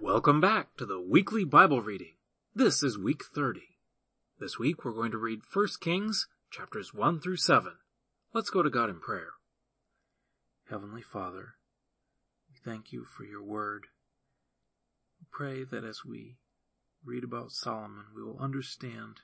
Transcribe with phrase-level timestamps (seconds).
[0.00, 2.14] Welcome back to the weekly Bible reading.
[2.52, 3.60] This is week 30.
[4.40, 7.74] This week we're going to read 1 Kings chapters 1 through 7.
[8.32, 9.30] Let's go to God in prayer.
[10.68, 11.54] Heavenly Father,
[12.50, 13.86] we thank you for your word.
[15.20, 16.38] We pray that as we
[17.04, 19.20] read about Solomon, we will understand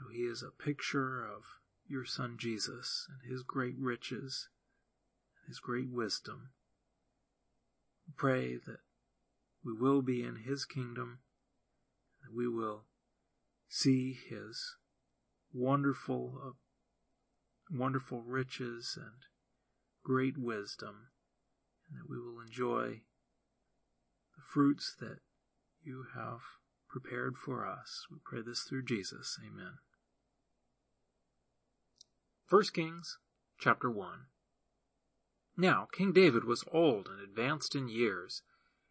[0.00, 1.44] how he is a picture of
[1.88, 4.48] your son Jesus and his great riches
[5.40, 6.50] and his great wisdom.
[8.08, 8.80] We pray that
[9.64, 11.20] we will be in his kingdom,
[12.34, 12.84] we will
[13.68, 14.76] see his
[15.52, 16.50] wonderful, uh,
[17.70, 19.24] wonderful riches and
[20.04, 21.08] great wisdom,
[21.88, 23.00] and that we will enjoy
[24.36, 25.18] the fruits that
[25.82, 26.40] you have
[26.88, 28.06] prepared for us.
[28.10, 29.38] We pray this through Jesus.
[29.40, 29.78] Amen.
[32.50, 33.18] 1 Kings
[33.58, 34.26] chapter 1
[35.56, 38.42] Now King David was old and advanced in years,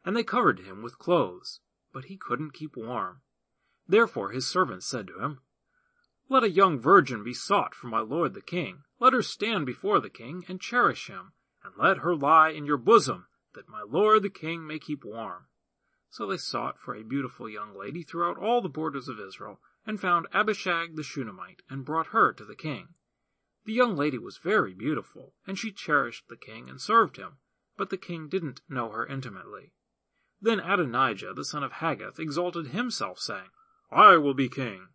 [0.06, 1.60] and they covered him with clothes,
[1.94, 3.22] but he couldn't keep warm.
[3.88, 5.42] Therefore his servants said to him,
[6.30, 8.84] Let a young virgin be sought for my lord the king.
[9.00, 12.78] Let her stand before the king, and cherish him, and let her lie in your
[12.78, 15.48] bosom, that my lord the king may keep warm.
[16.10, 20.00] So they sought for a beautiful young lady throughout all the borders of Israel, and
[20.00, 22.90] found Abishag the Shunammite, and brought her to the king.
[23.66, 27.38] The young lady was very beautiful, and she cherished the king and served him,
[27.78, 29.74] but the king didn't know her intimately.
[30.44, 33.50] Then Adonijah the son of Haggith exalted himself, saying,
[33.90, 34.90] I will be king.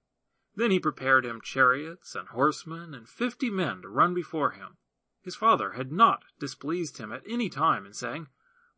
[0.54, 4.76] Then he prepared him chariots and horsemen and fifty men to run before him.
[5.22, 8.28] His father had not displeased him at any time in saying,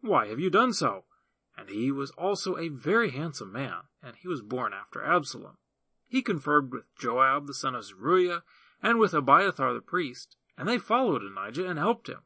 [0.01, 1.07] Why have you done so?
[1.57, 5.57] And he was also a very handsome man, and he was born after Absalom.
[6.07, 8.45] He conferred with Joab the son of Zeruiah,
[8.81, 12.21] and with Abiathar the priest, and they followed Adonijah and helped him.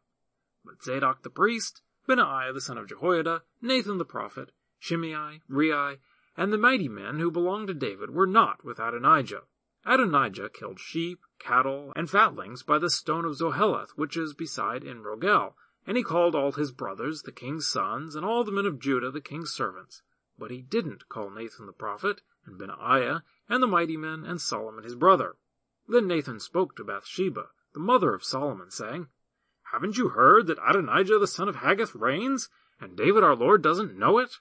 [0.62, 5.98] But Zadok the priest Benaiah the son of Jehoiada, Nathan the prophet, Shimei, Rei,
[6.36, 9.44] and the mighty men who belonged to David were not with Adonijah.
[9.86, 15.02] Adonijah killed sheep, cattle, and fatlings by the stone of Zoheleth, which is beside En
[15.02, 15.54] Rogel,
[15.86, 19.10] and he called all his brothers, the king's sons, and all the men of Judah,
[19.10, 20.02] the king's servants.
[20.38, 24.84] But he didn't call Nathan the prophet, and Benaiah, and the mighty men, and Solomon
[24.84, 25.36] his brother.
[25.86, 29.08] Then Nathan spoke to Bathsheba, the mother of Solomon, saying,
[29.74, 32.48] haven't you heard that Adonijah the son of Haggith reigns,
[32.80, 34.36] and David our Lord doesn't know it?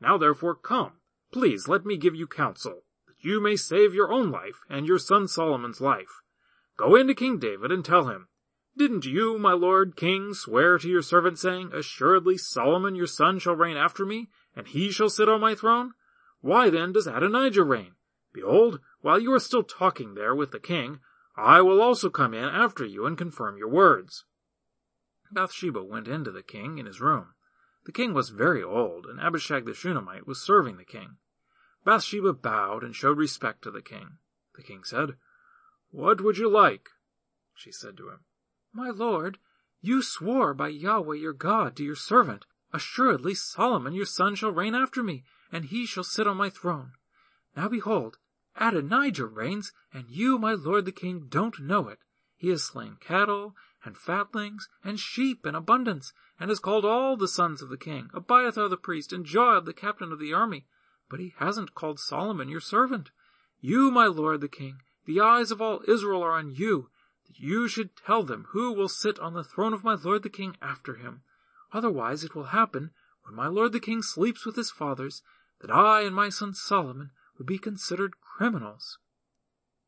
[0.00, 0.94] Now therefore come,
[1.32, 4.98] please let me give you counsel, that you may save your own life and your
[4.98, 6.22] son Solomon's life.
[6.76, 8.26] Go in to King David and tell him,
[8.76, 13.54] Didn't you, my lord king, swear to your servant saying, Assuredly Solomon your son shall
[13.54, 15.92] reign after me, and he shall sit on my throne?
[16.40, 17.92] Why then does Adonijah reign?
[18.32, 20.98] Behold, while you are still talking there with the king,
[21.36, 24.24] I will also come in after you and confirm your words.
[25.30, 27.34] Bathsheba went in to the king in his room.
[27.84, 31.18] The king was very old, and Abishag the Shunammite was serving the king.
[31.84, 34.18] Bathsheba bowed and showed respect to the king.
[34.54, 35.16] The king said,
[35.90, 36.90] What would you like?
[37.54, 38.20] She said to him,
[38.72, 39.38] My lord,
[39.80, 44.74] you swore by Yahweh your God to your servant, Assuredly Solomon your son shall reign
[44.74, 46.92] after me, and he shall sit on my throne.
[47.56, 48.18] Now behold,
[48.56, 52.00] Adonijah reigns, and you, my lord the king, don't know it.
[52.36, 53.54] He has slain cattle
[53.84, 58.10] and fatlings, and sheep in abundance, and has called all the sons of the king,
[58.14, 60.66] Abiathar the priest, and Joab the captain of the army.
[61.08, 63.10] But he hasn't called Solomon your servant.
[63.60, 66.88] You, my lord the king, the eyes of all Israel are on you,
[67.26, 70.30] that you should tell them who will sit on the throne of my lord the
[70.30, 71.22] king after him.
[71.72, 72.90] Otherwise it will happen,
[73.24, 75.22] when my lord the king sleeps with his fathers,
[75.60, 78.98] that I and my son Solomon will be considered criminals.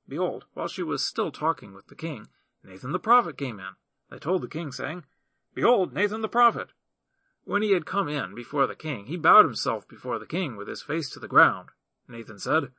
[0.09, 2.29] Behold, while she was still talking with the king,
[2.63, 3.75] Nathan the prophet came in.
[4.11, 5.05] They told the king, saying,
[5.55, 6.69] Behold, Nathan the prophet.
[7.45, 10.69] When he had come in before the king, he bowed himself before the king with
[10.69, 11.71] his face to the ground.
[12.09, 12.73] Nathan said,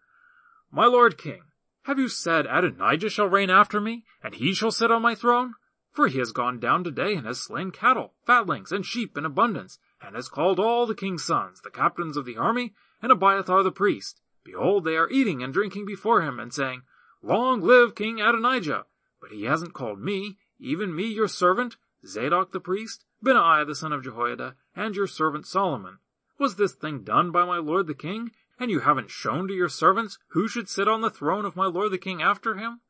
[0.71, 1.43] My lord king,
[1.83, 5.53] have you said Adonijah shall reign after me, and he shall sit on my throne?
[5.91, 9.79] For he has gone down today and has slain cattle, fatlings, and sheep in abundance,
[10.01, 13.71] and has called all the king's sons, the captains of the army, and Abiathar the
[13.71, 14.21] priest.
[14.43, 16.83] Behold, they are eating and drinking before him, and saying,
[17.21, 18.85] Long live King Adonijah!
[19.19, 23.91] But he hasn't called me, even me your servant, Zadok the priest, Benaiah the son
[23.91, 25.99] of Jehoiada, and your servant Solomon.
[26.39, 29.69] Was this thing done by my lord the king, and you haven't shown to your
[29.69, 32.81] servants who should sit on the throne of my lord the king after him?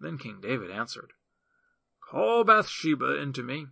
[0.00, 1.12] Then King David answered,
[2.10, 3.66] Call Bathsheba into me.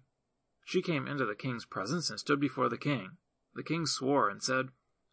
[0.64, 3.16] She came into the king's presence and stood before the king.
[3.54, 4.68] The king swore and said,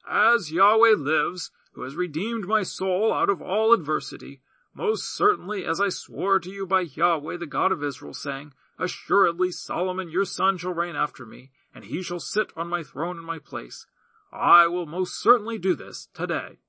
[0.07, 4.42] As Yahweh lives, who has redeemed my soul out of all adversity,
[4.80, 9.52] most certainly, as I swore to you by Yahweh, the God of Israel, saying, Assuredly
[9.52, 13.26] Solomon your son shall reign after me, and he shall sit on my throne in
[13.26, 13.88] my place.
[14.31, 16.60] I will most certainly do this today.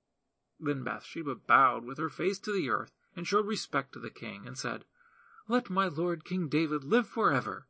[0.58, 4.42] Then Bathsheba bowed with her face to the earth and showed respect to the king
[4.44, 4.84] and said,
[5.46, 7.68] Let my lord King David live forever.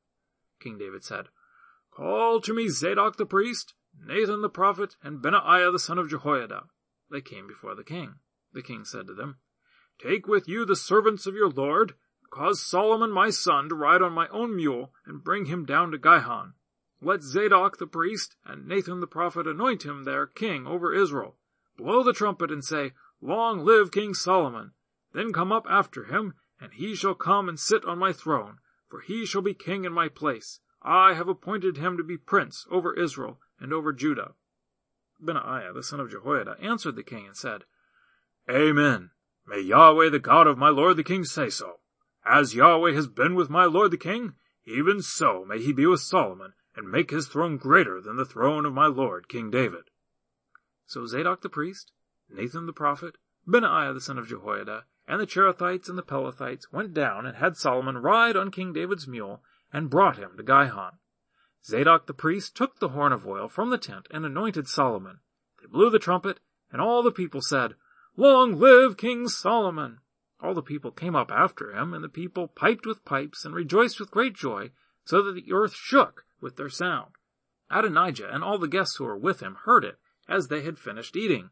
[0.58, 1.26] King David said,
[1.90, 6.64] Call to me Zadok the priest, Nathan the prophet, and Benaiah the son of Jehoiada.
[7.10, 8.14] They came before the king.
[8.54, 9.36] The king said to them,
[10.02, 11.94] Take with you the servants of your lord,
[12.30, 15.98] cause Solomon my son to ride on my own mule, and bring him down to
[15.98, 16.54] Gihon.
[17.02, 21.36] Let Zadok the priest and Nathan the prophet anoint him there king over Israel.
[21.76, 24.72] Blow the trumpet and say, Long live King Solomon.
[25.12, 28.58] Then come up after him, and he shall come and sit on my throne,
[28.88, 30.60] for he shall be king in my place.
[30.82, 34.32] I have appointed him to be prince over Israel and over Judah.
[35.20, 37.64] Benaiah the son of Jehoiada answered the king and said,
[38.48, 39.10] Amen.
[39.50, 41.80] May Yahweh the God of my lord the king say so.
[42.24, 45.98] As Yahweh has been with my lord the king, even so may he be with
[45.98, 49.90] Solomon, and make his throne greater than the throne of my lord King David.
[50.86, 51.90] So Zadok the priest,
[52.28, 56.94] Nathan the prophet, Benaiah the son of Jehoiada, and the Cherethites and the Pelethites went
[56.94, 59.42] down and had Solomon ride on King David's mule,
[59.72, 60.98] and brought him to Gihon.
[61.64, 65.18] Zadok the priest took the horn of oil from the tent and anointed Solomon.
[65.60, 66.38] They blew the trumpet,
[66.70, 67.74] and all the people said,
[68.16, 70.00] Long live King Solomon!
[70.40, 74.00] All the people came up after him, and the people piped with pipes and rejoiced
[74.00, 74.72] with great joy,
[75.04, 77.12] so that the earth shook with their sound.
[77.70, 79.98] Adonijah and all the guests who were with him heard it
[80.28, 81.50] as they had finished eating.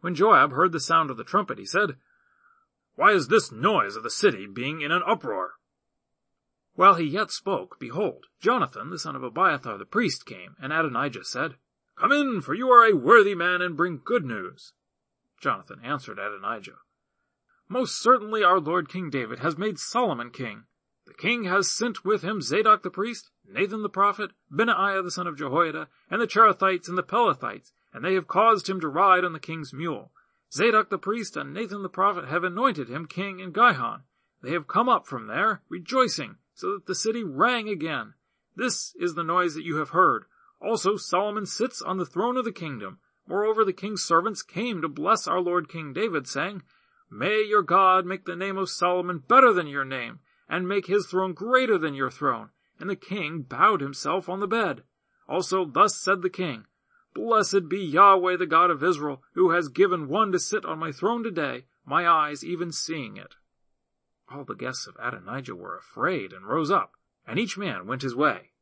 [0.00, 1.96] When Joab heard the sound of the trumpet, he said,
[2.94, 5.54] Why is this noise of the city being in an uproar?
[6.74, 11.24] While he yet spoke, behold, Jonathan the son of Abiathar the priest came, and Adonijah
[11.24, 11.56] said,
[11.96, 14.72] Come in, for you are a worthy man, and bring good news.
[15.40, 16.78] Jonathan answered Adonijah,
[17.68, 20.64] Most certainly our lord King David has made Solomon king.
[21.06, 25.26] The king has sent with him Zadok the priest, Nathan the prophet, Benaiah the son
[25.26, 29.24] of Jehoiada, and the Cherethites and the Pelethites, and they have caused him to ride
[29.24, 30.12] on the king's mule.
[30.52, 34.02] Zadok the priest and Nathan the prophet have anointed him king in Gihon.
[34.42, 38.14] They have come up from there, rejoicing, so that the city rang again.
[38.56, 40.24] This is the noise that you have heard.
[40.60, 42.98] Also Solomon sits on the throne of the kingdom.
[43.28, 46.62] Moreover, the king's servants came to bless our Lord King David, saying,
[47.10, 51.06] May your God make the name of Solomon better than your name, and make his
[51.06, 52.48] throne greater than your throne.
[52.80, 54.82] And the king bowed himself on the bed.
[55.28, 56.64] Also thus said the king,
[57.14, 60.90] Blessed be Yahweh the God of Israel, who has given one to sit on my
[60.90, 63.34] throne today, my eyes even seeing it.
[64.32, 66.92] All the guests of Adonijah were afraid and rose up,
[67.26, 68.52] and each man went his way.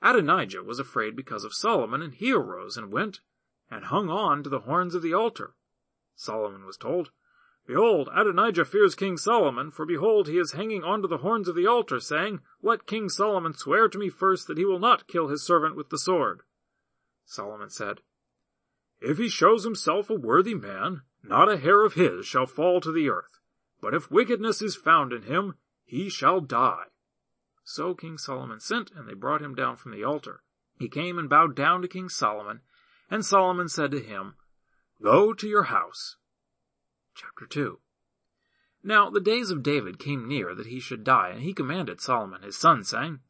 [0.00, 3.20] Adonijah was afraid because of Solomon, and he arose and went
[3.70, 5.54] and hung on to the horns of the altar.
[6.14, 7.10] Solomon was told,
[7.66, 11.54] Behold, Adonijah fears King Solomon, for behold, he is hanging on to the horns of
[11.54, 15.28] the altar, saying, Let King Solomon swear to me first that he will not kill
[15.28, 16.40] his servant with the sword.
[17.26, 18.00] Solomon said,
[19.02, 22.90] If he shows himself a worthy man, not a hair of his shall fall to
[22.90, 23.38] the earth.
[23.82, 26.86] But if wickedness is found in him, he shall die.
[27.64, 30.42] So King Solomon sent, and they brought him down from the altar.
[30.78, 32.62] He came and bowed down to King Solomon,
[33.10, 34.34] and Solomon said to him,
[35.02, 36.16] Go to your house.
[37.14, 37.78] Chapter 2
[38.82, 42.42] Now the days of David came near that he should die, and he commanded Solomon
[42.42, 43.20] his son, saying,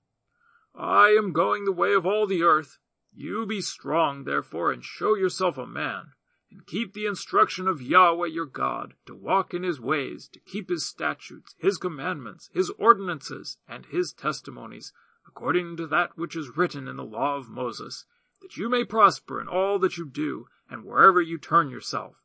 [0.75, 2.79] I am going the way of all the earth.
[3.13, 6.13] You be strong, therefore, and show yourself a man
[6.51, 10.71] and keep the instruction of Yahweh your God, to walk in his ways, to keep
[10.71, 14.93] his statutes, his commandments, his ordinances, and his testimonies,
[15.27, 18.07] according to that which is written in the law of Moses,
[18.41, 22.23] that you may prosper in all that you do, and wherever you turn yourself.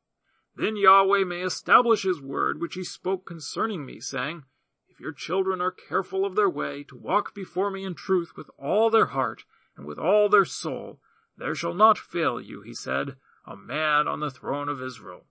[0.56, 4.44] Then Yahweh may establish his word which he spoke concerning me, saying,
[4.88, 8.50] If your children are careful of their way, to walk before me in truth with
[8.58, 11.00] all their heart, and with all their soul,
[11.38, 15.26] there shall not fail you, he said, a man on the throne of Israel.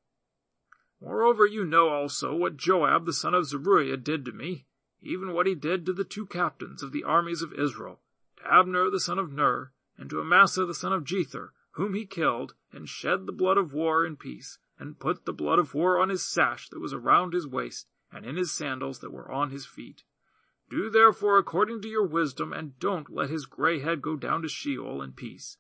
[1.01, 4.67] Moreover, you know also what Joab the son of Zeruiah did to me,
[5.01, 8.01] even what he did to the two captains of the armies of Israel,
[8.37, 12.05] to Abner the son of Ner, and to Amasa the son of Jether, whom he
[12.05, 15.99] killed, and shed the blood of war in peace, and put the blood of war
[15.99, 19.51] on his sash that was around his waist, and in his sandals that were on
[19.51, 20.03] his feet.
[20.69, 24.49] Do therefore according to your wisdom, and don't let his gray head go down to
[24.49, 25.57] Sheol in peace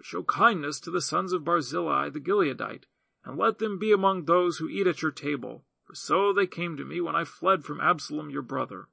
[0.00, 2.84] but show kindness to the sons of Barzillai the Gileadite,
[3.22, 6.74] and let them be among those who eat at your table, for so they came
[6.78, 8.88] to me when I fled from Absalom your brother.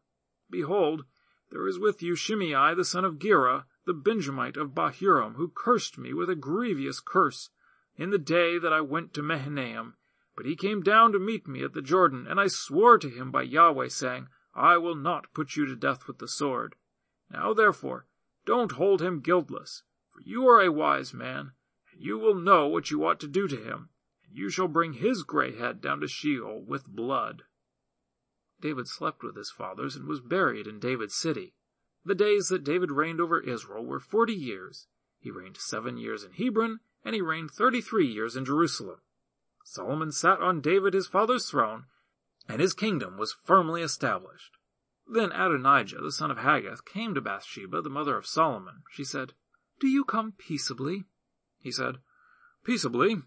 [0.50, 1.06] Behold,
[1.50, 5.98] there is with you Shimei the son of Gera, the Benjamite of Bahurim, who cursed
[5.98, 7.50] me with a grievous curse
[7.96, 9.96] in the day that I went to Mahanaim.
[10.36, 13.32] But he came down to meet me at the Jordan, and I swore to him
[13.32, 16.76] by Yahweh, saying, I will not put you to death with the sword.
[17.32, 18.06] Now therefore,
[18.46, 21.54] don't hold him guiltless, for you are a wise man,
[21.92, 23.90] and you will know what you ought to do to him,
[24.26, 27.44] and you shall bring his gray head down to Sheol with blood.
[28.60, 31.54] David slept with his fathers and was buried in David's city.
[32.08, 34.88] The days that David reigned over Israel were forty years.
[35.20, 39.02] He reigned seven years in Hebron, and he reigned thirty-three years in Jerusalem.
[39.66, 41.88] Solomon sat on David his father's throne,
[42.48, 44.56] and his kingdom was firmly established.
[45.06, 48.84] Then Adonijah, the son of Haggith, came to Bathsheba, the mother of Solomon.
[48.90, 49.34] She said,
[49.82, 51.04] Do you come peaceably?
[51.60, 51.98] He said,
[52.64, 53.18] Peaceably.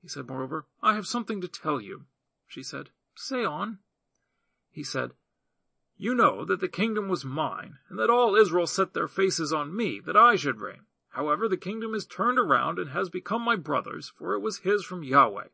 [0.00, 2.04] He said, Moreover, I have something to tell you.
[2.46, 3.78] She said, Say on.
[4.70, 5.10] He said,
[6.00, 9.74] You know that the kingdom was mine, and that all Israel set their faces on
[9.74, 10.86] me, that I should reign.
[11.08, 14.84] However, the kingdom is turned around and has become my brother's, for it was his
[14.84, 15.48] from Yahweh.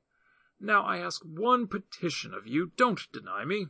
[0.60, 3.68] Now I ask one petition of you, don't deny me.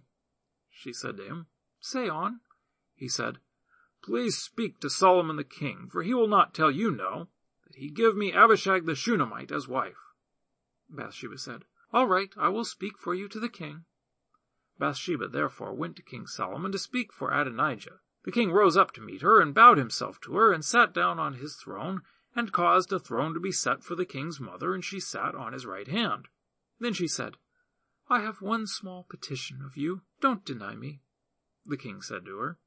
[0.69, 1.47] She said to him,
[1.79, 2.41] Say on.
[2.97, 3.39] He said,
[4.03, 7.29] Please speak to Solomon the king, for he will not tell you no,
[7.69, 10.11] that he give me Abishag the Shunammite as wife.
[10.91, 13.85] Bathsheba said, All right, I will speak for you to the king.
[14.79, 18.01] Bathsheba therefore went to King Solomon to speak for Adonijah.
[18.25, 21.19] The king rose up to meet her, and bowed himself to her, and sat down
[21.19, 22.03] on his throne,
[22.35, 25.53] and caused a throne to be set for the king's mother, and she sat on
[25.53, 26.29] his right hand.
[26.81, 27.37] Then she said,
[28.09, 30.03] I have one small petition of you.
[30.21, 31.01] Don't deny me.
[31.65, 32.59] The king said to her,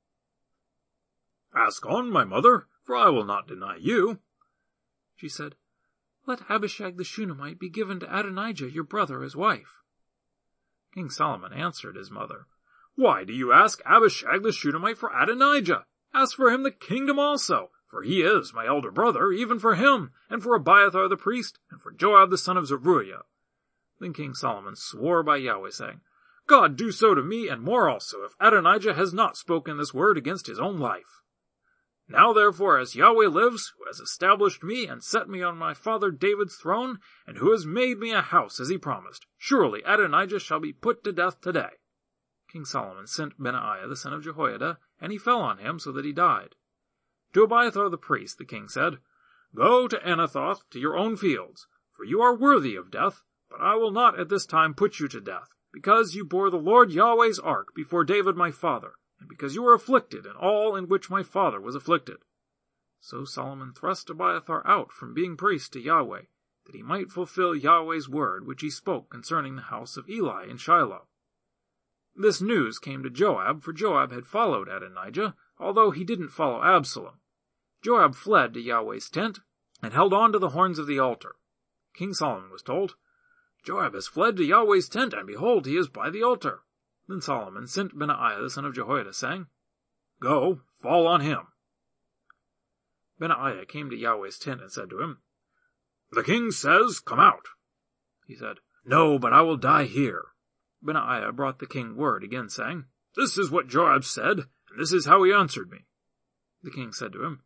[1.54, 4.20] Ask on, my mother, for I will not deny you.
[5.16, 5.56] She said,
[6.26, 9.82] Let Abishag the Shunammite be given to Adonijah your brother as wife.
[10.98, 12.48] King Solomon answered his mother,
[12.96, 15.86] Why do you ask Abishag the Shunammite for Adonijah?
[16.12, 20.10] Ask for him the kingdom also, for he is my elder brother, even for him,
[20.28, 23.26] and for Abiathar the priest, and for Joab the son of Zeruiah.
[24.00, 26.02] Then King Solomon swore by Yahweh, saying,
[26.48, 30.18] God do so to me and more also, if Adonijah has not spoken this word
[30.18, 31.22] against his own life.
[32.10, 36.10] Now therefore, as Yahweh lives, who has established me and set me on my father
[36.10, 40.60] David's throne, and who has made me a house as he promised, surely Adonijah shall
[40.60, 41.72] be put to death today.
[42.50, 46.06] King Solomon sent Benaiah the son of Jehoiada, and he fell on him so that
[46.06, 46.56] he died.
[47.34, 49.00] To Abiathar the priest the king said,
[49.54, 53.76] Go to Anathoth to your own fields, for you are worthy of death, but I
[53.76, 57.38] will not at this time put you to death because you bore the Lord Yahweh's
[57.38, 61.24] ark before David my father, and because you were afflicted in all in which my
[61.24, 62.18] father was afflicted.
[63.00, 66.24] So Solomon thrust Abiathar out from being priest to Yahweh,
[66.66, 70.58] that he might fulfill Yahweh's word which he spoke concerning the house of Eli in
[70.58, 71.08] Shiloh.
[72.16, 77.20] This news came to Joab, for Joab had followed Adonijah, although he didn't follow Absalom.
[77.84, 79.40] Joab fled to Yahweh's tent,
[79.82, 81.36] and held on to the horns of the altar.
[81.94, 82.96] King Solomon was told,
[83.64, 86.62] Joab has fled to Yahweh's tent, and behold, he is by the altar.
[87.08, 89.48] Then Solomon sent Benaiah the son of Jehoiada, saying,
[90.20, 91.48] Go, fall on him.
[93.20, 95.20] Benaiah came to Yahweh's tent and said to him,
[96.12, 97.46] The king says, Come out.
[98.28, 100.26] He said, No, but I will die here.
[100.82, 102.86] Benaiah brought the king word again, saying,
[103.16, 105.86] This is what Joab said, and this is how he answered me.
[106.62, 107.44] The king said to him,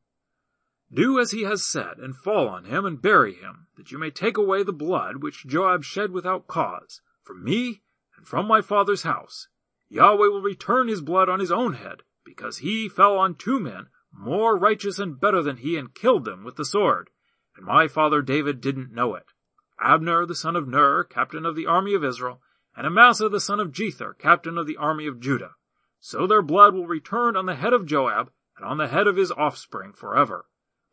[0.93, 4.11] do as he has said, and fall on him, and bury him, that you may
[4.11, 7.81] take away the blood which Joab shed without cause, from me
[8.17, 9.47] and from my father's house.
[9.91, 13.87] Yahweh will return his blood on his own head, because he fell on two men
[14.13, 17.09] more righteous and better than he, and killed them with the sword.
[17.57, 19.33] And my father David didn't know it.
[19.81, 22.41] Abner the son of Ner, captain of the army of Israel,
[22.73, 25.55] and Amasa the son of Jether, captain of the army of Judah.
[25.99, 29.17] So their blood will return on the head of Joab, and on the head of
[29.17, 30.45] his offspring forever.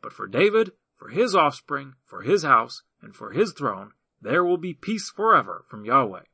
[0.02, 4.56] But for David, for his offspring, for his house, and for his throne, there will
[4.56, 6.24] be peace forever from Yahweh.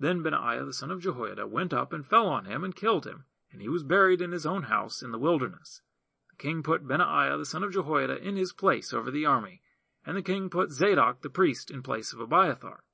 [0.00, 3.24] Then Benaiah the son of Jehoiada went up and fell on him and killed him,
[3.50, 5.82] and he was buried in his own house in the wilderness.
[6.30, 9.62] The king put Benaiah the son of Jehoiada in his place over the army,
[10.06, 12.84] and the king put Zadok the priest in place of Abiathar.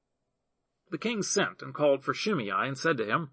[0.90, 3.30] The king sent and called for Shimei and said to him,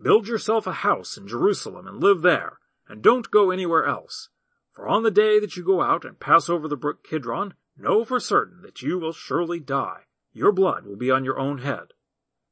[0.00, 4.28] Build yourself a house in Jerusalem and live there, and don't go anywhere else.
[4.72, 8.04] For on the day that you go out and pass over the brook Kidron, know
[8.04, 10.04] for certain that you will surely die.
[10.32, 11.92] Your blood will be on your own head.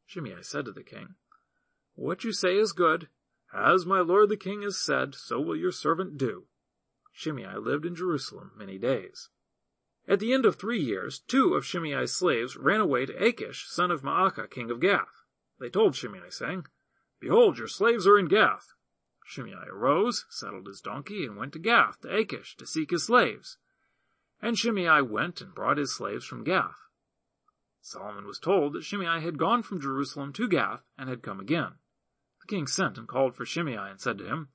[0.08, 1.16] Shimei said to the king,
[1.94, 3.10] What you say is good.
[3.52, 6.46] As my lord the king has said, so will your servant do.
[7.12, 9.28] Shimei lived in Jerusalem many days.
[10.06, 13.90] At the end of three years, two of Shimei's slaves ran away to Achish, son
[13.90, 15.26] of Maacah, king of Gath.
[15.60, 16.64] They told Shimei, saying,
[17.20, 18.72] Behold, your slaves are in Gath.
[19.26, 23.58] Shimei arose, saddled his donkey, and went to Gath, to Achish, to seek his slaves.
[24.40, 26.87] And Shimei went and brought his slaves from Gath.
[27.90, 31.76] Solomon was told that Shimei had gone from Jerusalem to Gath and had come again.
[32.42, 34.50] The king sent and called for Shimei and said to him,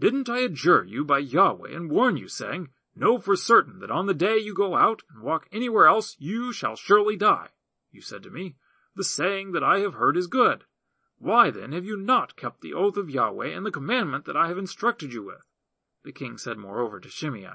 [0.00, 4.06] Didn't I adjure you by Yahweh and warn you, saying, Know for certain that on
[4.06, 7.50] the day you go out and walk anywhere else, you shall surely die.
[7.92, 8.56] You said to me,
[8.96, 10.64] The saying that I have heard is good.
[11.18, 14.48] Why then have you not kept the oath of Yahweh and the commandment that I
[14.48, 15.46] have instructed you with?
[16.02, 17.50] The king said moreover to Shimei,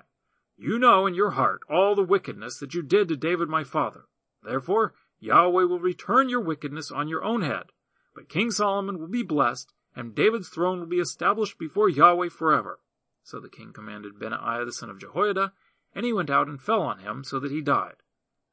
[0.55, 4.05] You know in your heart all the wickedness that you did to David my father.
[4.41, 7.71] Therefore Yahweh will return your wickedness on your own head.
[8.15, 12.79] But King Solomon will be blessed, and David's throne will be established before Yahweh forever.
[13.23, 15.53] So the king commanded Benaiah the son of Jehoiada,
[15.93, 17.97] and he went out and fell on him so that he died.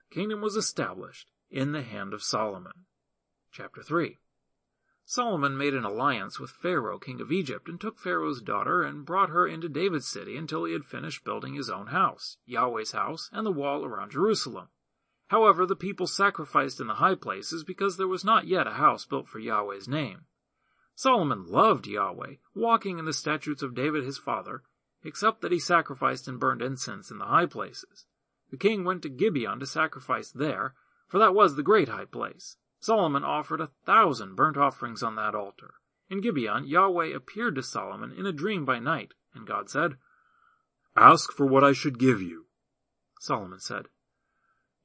[0.09, 2.87] The kingdom was established in the hand of Solomon.
[3.53, 4.19] Chapter 3
[5.05, 9.31] Solomon made an alliance with Pharaoh, king of Egypt, and took Pharaoh's daughter and brought
[9.31, 13.47] her into David's city until he had finished building his own house, Yahweh's house, and
[13.47, 14.69] the wall around Jerusalem.
[15.29, 19.05] However, the people sacrificed in the high places because there was not yet a house
[19.05, 20.27] built for Yahweh's name.
[20.95, 24.63] Solomon loved Yahweh, walking in the statutes of David his father,
[25.03, 28.07] except that he sacrificed and burned incense in the high places.
[28.51, 30.75] The king went to Gibeon to sacrifice there,
[31.09, 32.57] for that was the great high place.
[32.79, 35.75] Solomon offered a thousand burnt offerings on that altar.
[36.09, 39.97] In Gibeon, Yahweh appeared to Solomon in a dream by night, and God said,
[40.97, 42.47] Ask for what I should give you.
[43.21, 43.89] Solomon said,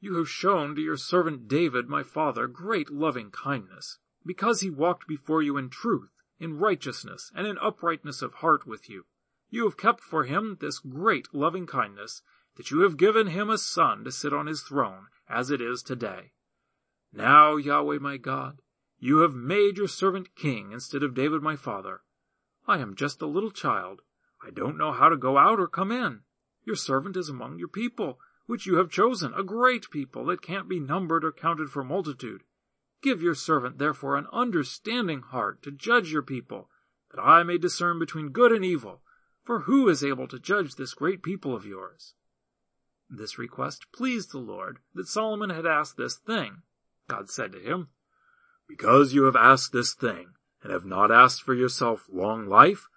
[0.01, 5.07] You have shown to your servant David, my father, great loving kindness because he walked
[5.07, 9.05] before you in truth, in righteousness, and in uprightness of heart with you.
[9.49, 12.21] You have kept for him this great loving kindness,
[12.55, 15.83] that you have given him a son to sit on his throne, as it is
[15.83, 16.31] today.
[17.13, 18.61] Now, Yahweh my God,
[18.99, 22.01] you have made your servant king instead of David my father.
[22.67, 24.01] I am just a little child.
[24.45, 26.21] I don't know how to go out or come in.
[26.63, 28.19] Your servant is among your people,
[28.51, 32.43] which you have chosen, a great people that can't be numbered or counted for multitude.
[33.01, 36.67] Give your servant therefore an understanding heart to judge your people,
[37.15, 39.03] that I may discern between good and evil.
[39.45, 42.13] For who is able to judge this great people of yours?
[43.09, 46.63] This request pleased the Lord, that Solomon had asked this thing.
[47.07, 47.87] God said to him,
[48.67, 52.89] Because you have asked this thing, and have not asked for yourself long life,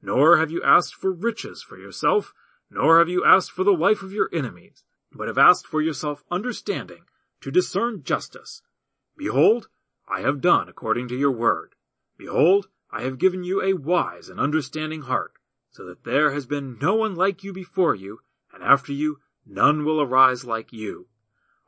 [0.00, 2.32] nor have you asked for riches for yourself,
[2.70, 6.24] nor have you asked for the life of your enemies, but have asked for yourself
[6.30, 7.04] understanding,
[7.40, 8.62] to discern justice,
[9.16, 9.68] Behold,
[10.08, 11.74] I have done according to your word.
[12.16, 15.32] Behold, I have given you a wise and understanding heart,
[15.70, 18.20] so that there has been no one like you before you,
[18.52, 21.08] and after you none will arise like you.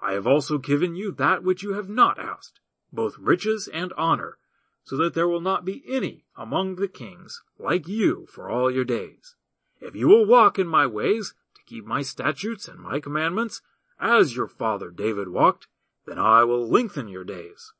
[0.00, 2.60] I have also given you that which you have not asked,
[2.92, 4.38] both riches and honor,
[4.84, 8.84] so that there will not be any among the kings like you for all your
[8.84, 9.36] days.
[9.80, 11.34] If you will walk in my ways,
[11.72, 13.62] keep my statutes and my commandments,
[13.98, 15.68] as your father David walked,
[16.06, 17.72] then I will lengthen your days.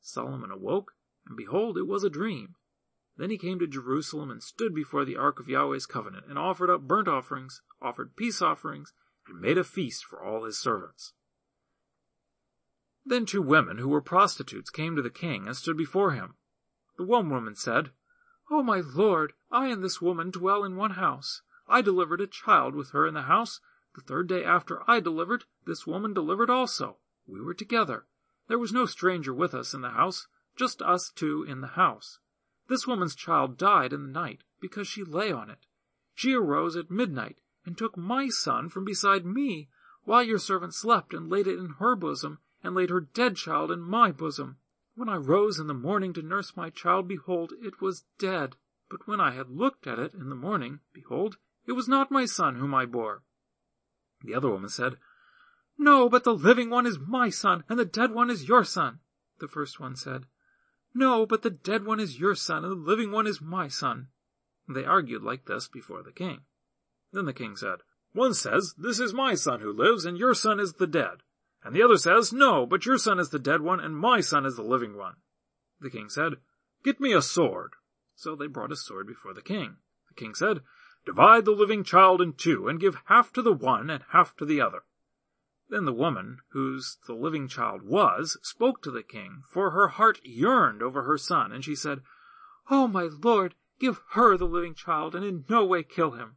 [0.00, 0.92] Solomon awoke,
[1.26, 2.54] and behold, it was a dream.
[3.18, 6.70] Then he came to Jerusalem and stood before the ark of Yahweh's covenant, and offered
[6.70, 8.94] up burnt offerings, offered peace offerings,
[9.28, 11.12] and made a feast for all his servants.
[13.04, 16.36] Then two women who were prostitutes came to the king and stood before him.
[16.96, 17.90] The one woman said,
[18.50, 21.42] O my lord, I and this woman dwell in one house.
[21.68, 23.60] I delivered a child with her in the house.
[23.94, 26.98] The third day after I delivered, this woman delivered also.
[27.26, 28.04] We were together.
[28.46, 32.18] There was no stranger with us in the house, just us two in the house.
[32.68, 35.66] This woman's child died in the night because she lay on it.
[36.14, 39.70] She arose at midnight and took my son from beside me
[40.04, 43.70] while your servant slept and laid it in her bosom and laid her dead child
[43.70, 44.58] in my bosom.
[44.94, 48.56] When I rose in the morning to nurse my child, behold, it was dead.
[48.90, 52.26] But when I had looked at it in the morning, behold, it was not my
[52.26, 53.22] son whom I bore.
[54.22, 54.96] The other woman said,
[55.78, 59.00] no, but the living one is my son, and the dead one is your son.
[59.40, 60.26] The first one said,
[60.94, 64.08] No, but the dead one is your son, and the living one is my son.
[64.68, 66.42] They argued like this before the king.
[67.12, 67.78] Then the king said,
[68.12, 71.24] One says, This is my son who lives, and your son is the dead.
[71.64, 74.46] And the other says, No, but your son is the dead one, and my son
[74.46, 75.16] is the living one.
[75.80, 76.34] The king said,
[76.84, 77.72] Get me a sword.
[78.14, 79.78] So they brought a sword before the king.
[80.08, 80.60] The king said,
[81.04, 84.44] Divide the living child in two, and give half to the one and half to
[84.44, 84.84] the other.
[85.68, 90.20] Then the woman, whose the living child was, spoke to the king, for her heart
[90.22, 92.02] yearned over her son, and she said,
[92.70, 96.36] Oh, my lord, give her the living child, and in no way kill him.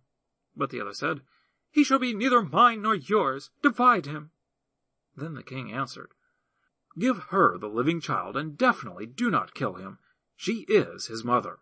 [0.56, 1.21] But the other said,
[1.69, 3.51] He shall be neither mine nor yours.
[3.62, 4.32] Divide him.
[5.15, 6.13] Then the king answered,
[6.97, 9.99] Give her the living child, and definitely do not kill him.
[10.36, 11.60] She is his mother.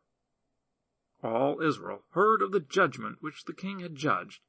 [1.23, 4.41] All Israel heard of the judgment which the king had judged,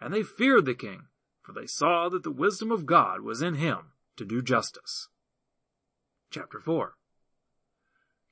[0.00, 1.08] and they feared the king
[1.50, 5.08] for they saw that the wisdom of God was in him to do justice.
[6.30, 6.94] Chapter 4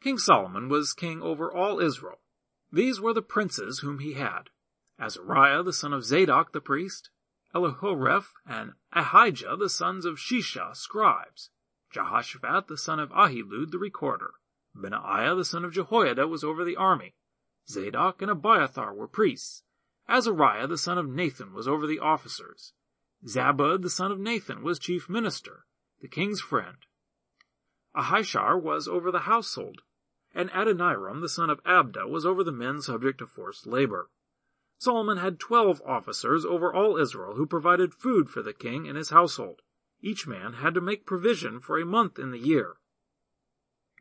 [0.00, 2.20] King Solomon was king over all Israel.
[2.70, 4.50] These were the princes whom he had
[5.00, 7.11] Azariah the son of Zadok the priest,
[7.54, 11.50] Elihoreph and Ahijah the sons of Shisha scribes,
[11.90, 14.34] Jehoshaphat the son of Ahilud the recorder,
[14.74, 17.14] Benaiah the son of Jehoiada was over the army,
[17.70, 19.62] Zadok and Abiathar were priests,
[20.09, 22.72] Azariah the son of Nathan was over the officers,
[23.26, 25.66] Zabud the son of Nathan was chief minister,
[26.00, 26.78] the king's friend.
[27.94, 29.83] Ahishar was over the household,
[30.35, 34.09] and Adoniram the son of Abda was over the men subject to forced labor.
[34.78, 39.11] Solomon had twelve officers over all Israel who provided food for the king and his
[39.11, 39.61] household.
[40.00, 42.76] Each man had to make provision for a month in the year.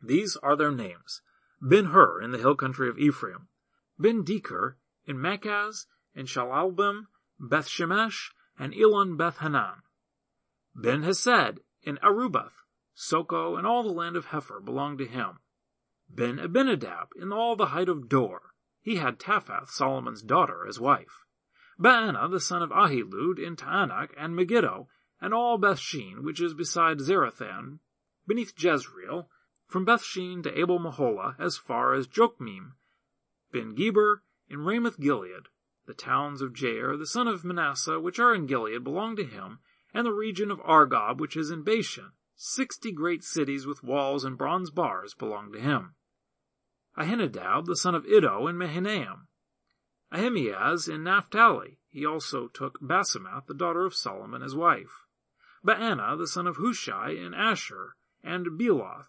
[0.02, 1.20] These are their names.
[1.60, 3.48] Ben-Hur in the hill country of Ephraim,
[3.98, 4.74] Ben-Deker
[5.06, 7.06] in Makaz, and Shaalbim,
[7.40, 9.82] Beth-Shemesh, and Elon Beth-Hanan.
[10.74, 12.64] Ben-Hesed in Aruboth,
[12.96, 15.38] Soco, and all the land of Hepher belonged to him.
[16.08, 21.24] Ben-Abinadab in all the height of Dor, he had Taphath, Solomon's daughter, as wife.
[21.78, 24.88] Baana, the son of Ahilud, in Taanach and Megiddo,
[25.20, 27.80] and all Bethshean, which is beside Zarethan,
[28.26, 29.28] beneath Jezreel,
[29.66, 32.72] from Bethshean to Abel Meholah, as far as Jokmeam,
[33.52, 35.48] Ben Geber, in Ramoth Gilead.
[35.86, 39.60] The towns of Jair, the son of Manasseh, which are in Gilead, belong to him,
[39.94, 42.12] and the region of Argob, which is in Bashan.
[42.36, 45.94] Sixty great cities with walls and bronze bars belong to him.
[46.96, 49.28] Ahinadab, the son of Iddo, in Mahanaim.
[50.12, 51.78] Ahimaaz in Naphtali.
[51.88, 55.06] He also took Basemath, the daughter of Solomon, as wife.
[55.64, 59.08] Baana, the son of Hushai, in Asher, and Bealoth.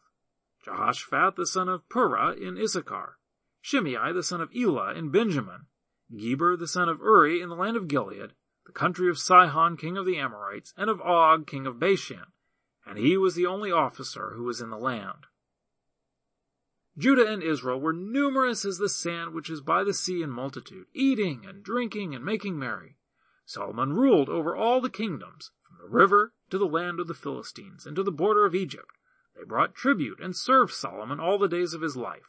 [0.63, 3.17] Jehoshaphat, the son of Purah, in Issachar.
[3.61, 5.67] Shimei, the son of Elah, in Benjamin.
[6.15, 8.33] Geber, the son of Uri, in the land of Gilead,
[8.65, 12.25] the country of Sihon, king of the Amorites, and of Og, king of Bashan.
[12.85, 15.27] And he was the only officer who was in the land.
[16.97, 20.87] Judah and Israel were numerous as the sand which is by the sea in multitude,
[20.93, 22.97] eating and drinking and making merry.
[23.45, 27.85] Solomon ruled over all the kingdoms, from the river to the land of the Philistines
[27.85, 28.97] and to the border of Egypt.
[29.35, 32.28] They brought tribute and served Solomon all the days of his life.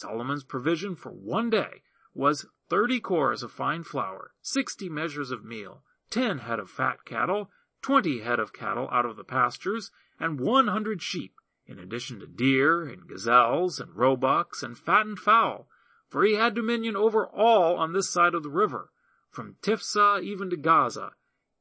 [0.00, 1.82] Solomon's provision for one day
[2.14, 7.50] was thirty cors of fine flour, sixty measures of meal, ten head of fat cattle,
[7.82, 11.34] twenty head of cattle out of the pastures, and one hundred sheep,
[11.66, 15.68] in addition to deer and gazelles and roebucks and fattened fowl,
[16.08, 18.90] for he had dominion over all on this side of the river,
[19.30, 21.12] from Tiphsah even to Gaza,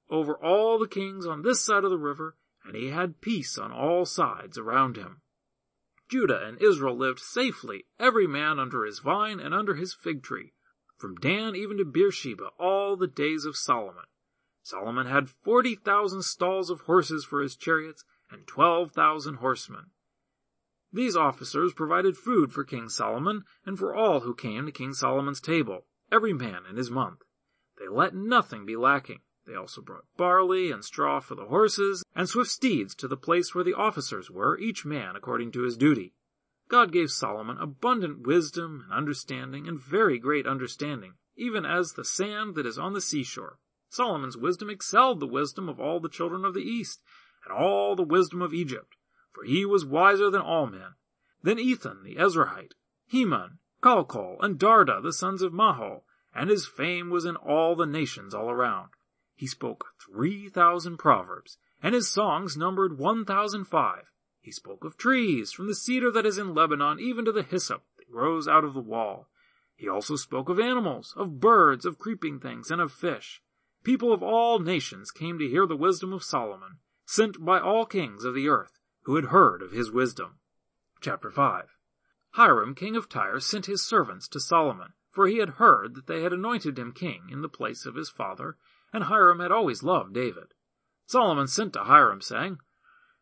[0.09, 3.71] over all the kings on this side of the river, and he had peace on
[3.73, 5.21] all sides around him.
[6.09, 10.53] Judah and Israel lived safely, every man under his vine and under his fig tree,
[10.97, 14.05] from Dan even to Beersheba, all the days of Solomon.
[14.63, 19.91] Solomon had forty thousand stalls of horses for his chariots, and twelve thousand horsemen.
[20.91, 25.39] These officers provided food for King Solomon and for all who came to King Solomon's
[25.39, 27.21] table, every man in his month.
[27.77, 29.21] They let nothing be lacking.
[29.49, 33.53] They also brought barley and straw for the horses, and swift steeds to the place
[33.53, 36.13] where the officers were, each man according to his duty.
[36.69, 42.55] God gave Solomon abundant wisdom and understanding, and very great understanding, even as the sand
[42.55, 43.59] that is on the seashore.
[43.89, 47.01] Solomon's wisdom excelled the wisdom of all the children of the East,
[47.43, 48.95] and all the wisdom of Egypt
[49.31, 50.95] for he was wiser than all men.
[51.43, 52.73] Then Ethan the Ezrahite,
[53.07, 57.85] Heman, Calcol, and Darda the sons of Mahol, and his fame was in all the
[57.85, 58.89] nations all around.
[59.39, 64.11] He spoke three thousand proverbs, and his songs numbered one thousand five.
[64.41, 67.85] He spoke of trees, from the cedar that is in Lebanon even to the hyssop
[67.95, 69.29] that grows out of the wall.
[69.77, 73.41] He also spoke of animals, of birds, of creeping things, and of fish.
[73.81, 78.25] People of all nations came to hear the wisdom of Solomon, sent by all kings
[78.25, 80.39] of the earth who had heard of his wisdom.
[80.99, 81.77] Chapter 5
[82.31, 86.23] Hiram, king of Tyre, sent his servants to Solomon, for he had heard that they
[86.23, 88.57] had anointed him king in the place of his father,
[88.93, 90.53] and Hiram had always loved David.
[91.05, 92.59] Solomon sent to Hiram, saying,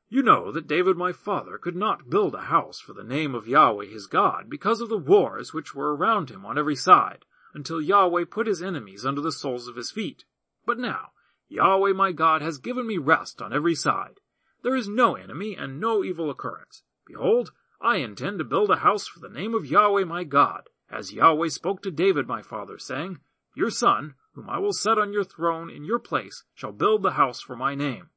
[0.09, 3.47] You know that David my father could not build a house for the name of
[3.47, 7.81] Yahweh his God, because of the wars which were around him on every side, until
[7.81, 10.25] Yahweh put his enemies under the soles of his feet.
[10.65, 11.11] But now,
[11.49, 14.19] Yahweh my God has given me rest on every side.
[14.63, 16.83] There is no enemy and no evil occurrence.
[17.05, 21.13] Behold, I intend to build a house for the name of Yahweh my God, as
[21.13, 23.19] Yahweh spoke to David my father, saying,
[23.55, 27.13] Your son, whom I will set on your throne in your place, shall build the
[27.13, 28.11] house for my name.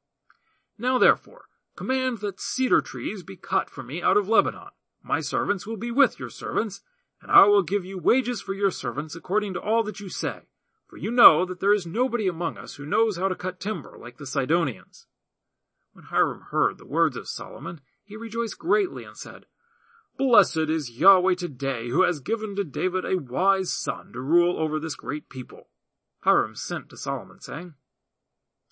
[0.77, 4.69] Now therefore, command that cedar trees be cut for me out of Lebanon.
[5.01, 6.81] My servants will be with your servants,
[7.23, 10.41] and I will give you wages for your servants according to all that you say.
[10.87, 13.97] For you know that there is nobody among us who knows how to cut timber
[13.99, 15.07] like the Sidonians.
[15.93, 19.47] When Hiram heard the words of Solomon, he rejoiced greatly and said,
[20.19, 24.79] Blessed is Yahweh today, who has given to David a wise son to rule over
[24.79, 25.69] this great people.
[26.21, 27.73] Hiram sent to Solomon, saying,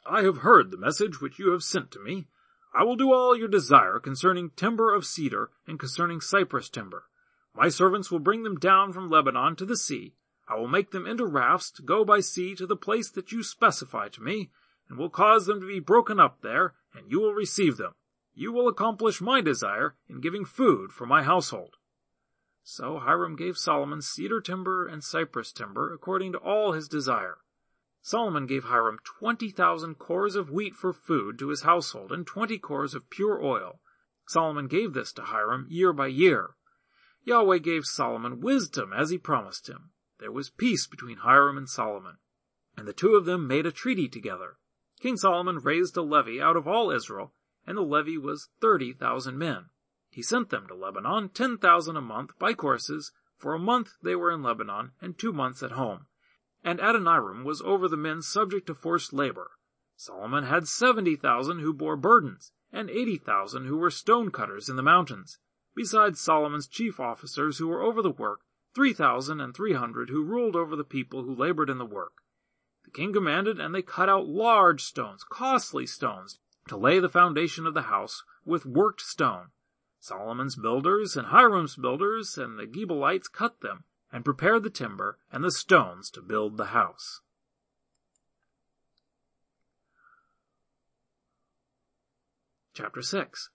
[0.05, 2.27] I have heard the message which you have sent to me.
[2.73, 7.05] I will do all your desire concerning timber of cedar and concerning cypress timber.
[7.55, 10.15] My servants will bring them down from Lebanon to the sea.
[10.47, 13.43] I will make them into rafts to go by sea to the place that you
[13.43, 14.51] specify to me,
[14.87, 17.93] and will cause them to be broken up there, and you will receive them.
[18.33, 21.75] You will accomplish my desire in giving food for my household.
[22.71, 27.39] So Hiram gave Solomon cedar timber and cypress timber according to all his desire.
[27.99, 32.59] Solomon gave Hiram twenty thousand cors of wheat for food to his household and twenty
[32.59, 33.81] cors of pure oil.
[34.27, 36.51] Solomon gave this to Hiram year by year.
[37.23, 39.89] Yahweh gave Solomon wisdom as he promised him.
[40.19, 42.17] There was peace between Hiram and Solomon,
[42.77, 44.59] and the two of them made a treaty together.
[44.99, 47.33] King Solomon raised a levy out of all Israel,
[47.65, 49.71] and the levy was thirty thousand men.
[50.09, 53.11] He sent them to Lebanon, ten thousand a month by courses.
[53.37, 56.07] For a month they were in Lebanon, and two months at home.
[56.63, 59.51] And Adoniram was over the men subject to forced labor.
[59.95, 64.75] Solomon had seventy thousand who bore burdens, and eighty thousand who were stone cutters in
[64.75, 65.37] the mountains,
[65.75, 68.41] besides Solomon's chief officers who were over the work,
[68.73, 72.13] three thousand and three hundred who ruled over the people who labored in the work.
[72.83, 77.65] The king commanded, and they cut out large stones, costly stones, to lay the foundation
[77.65, 79.49] of the house with worked stone.
[79.99, 85.43] Solomon's builders and Hiram's builders and the Gebalites cut them and prepared the timber and
[85.43, 87.21] the stones to build the house.
[92.73, 93.49] Chapter 6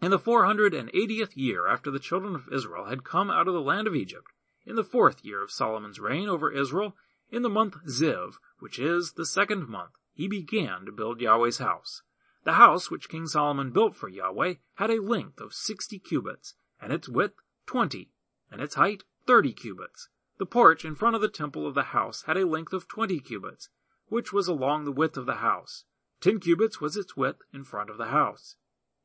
[0.00, 3.46] In the four hundred and eightieth year after the children of Israel had come out
[3.46, 4.32] of the land of Egypt,
[4.64, 6.96] in the fourth year of Solomon's reign over Israel,
[7.30, 12.02] in the month Ziv, which is the second month, he began to build Yahweh's house.
[12.44, 16.92] The house which King Solomon built for Yahweh had a length of sixty cubits, and
[16.92, 18.12] its width twenty,
[18.50, 20.10] and its height thirty cubits.
[20.36, 23.18] The porch in front of the temple of the house had a length of twenty
[23.18, 23.70] cubits,
[24.08, 25.84] which was along the width of the house.
[26.20, 28.56] Ten cubits was its width in front of the house.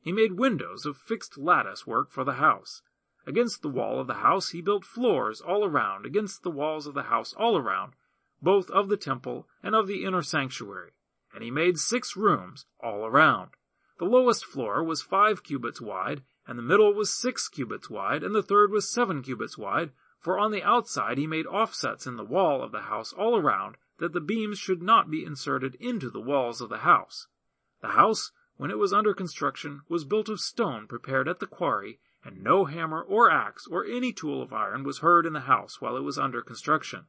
[0.02, 2.82] He made windows of fixed lattice work for the house.
[3.26, 6.92] Against the wall of the house he built floors all around, against the walls of
[6.92, 7.94] the house all around,
[8.42, 10.92] both of the temple and of the inner sanctuary
[11.32, 13.50] and he made six rooms all around.
[13.98, 18.34] The lowest floor was five cubits wide, and the middle was six cubits wide, and
[18.34, 22.24] the third was seven cubits wide, for on the outside he made offsets in the
[22.24, 26.20] wall of the house all around, that the beams should not be inserted into the
[26.20, 27.28] walls of the house.
[27.80, 32.00] The house, when it was under construction, was built of stone prepared at the quarry,
[32.24, 35.80] and no hammer or axe or any tool of iron was heard in the house
[35.80, 37.06] while it was under construction.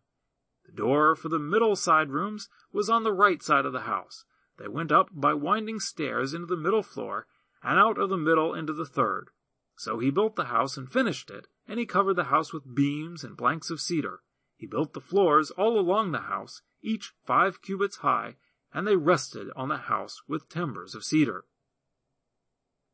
[0.71, 4.23] The door for the middle side rooms was on the right side of the house.
[4.57, 7.27] They went up by winding stairs into the middle floor,
[7.61, 9.31] and out of the middle into the third.
[9.75, 13.23] So he built the house and finished it, and he covered the house with beams
[13.23, 14.21] and planks of cedar.
[14.55, 18.35] He built the floors all along the house, each five cubits high,
[18.73, 21.45] and they rested on the house with timbers of cedar.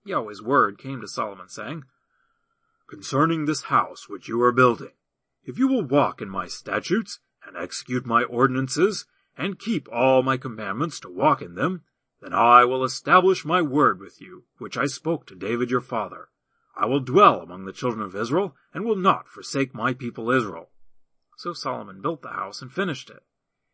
[0.03, 1.83] Yahweh's word came to Solomon, saying,
[2.89, 4.93] Concerning this house which you are building,
[5.43, 9.05] if you will walk in my statutes, and execute my ordinances,
[9.37, 11.81] and keep all my commandments to walk in them,
[12.21, 16.29] then I will establish my word with you, which I spoke to David your father.
[16.75, 20.69] I will dwell among the children of Israel, and will not forsake my people Israel.
[21.37, 23.23] So Solomon built the house and finished it.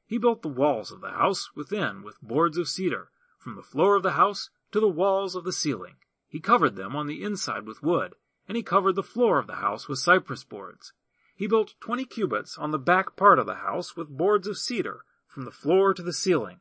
[0.05, 3.09] He built the walls of the house within with boards of cedar,
[3.39, 5.95] from the floor of the house to the walls of the ceiling.
[6.27, 8.15] He covered them on the inside with wood,
[8.47, 10.93] and he covered the floor of the house with cypress boards.
[11.35, 15.03] He built twenty cubits on the back part of the house with boards of cedar
[15.27, 16.59] from the floor to the ceiling.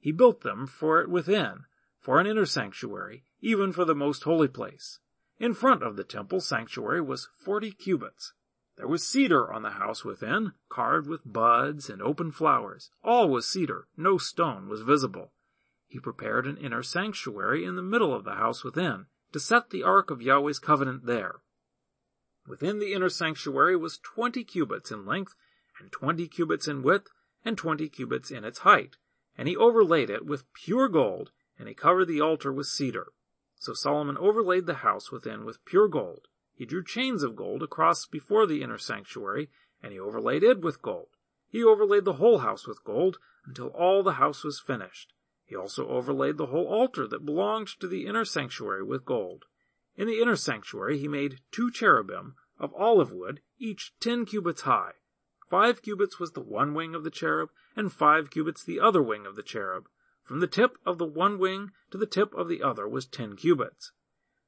[0.00, 1.64] He built them for it within,
[2.00, 5.00] for an inner sanctuary, even for the most holy place.
[5.38, 8.32] In front of the temple sanctuary was forty cubits.
[8.76, 12.90] There was cedar on the house within, carved with buds and open flowers.
[13.02, 15.32] All was cedar, no stone was visible.
[15.88, 19.82] He prepared an inner sanctuary in the middle of the house within, to set the
[19.82, 21.40] ark of Yahweh's covenant there.
[22.46, 25.34] Within the inner sanctuary was twenty cubits in length,
[25.80, 27.08] and twenty cubits in width,
[27.44, 28.96] and twenty cubits in its height.
[29.36, 33.08] And he overlaid it with pure gold, and he covered the altar with cedar.
[33.56, 36.28] So Solomon overlaid the house within with pure gold.
[36.54, 39.50] He drew chains of gold across before the inner sanctuary,
[39.82, 41.08] and he overlaid it with gold.
[41.48, 45.12] He overlaid the whole house with gold until all the house was finished.
[45.44, 49.44] He also overlaid the whole altar that belonged to the inner sanctuary with gold.
[49.96, 54.92] In the inner sanctuary he made two cherubim of olive wood, each ten cubits high.
[55.48, 59.24] Five cubits was the one wing of the cherub, and five cubits the other wing
[59.24, 59.88] of the cherub.
[60.22, 63.36] From the tip of the one wing to the tip of the other was ten
[63.36, 63.92] cubits.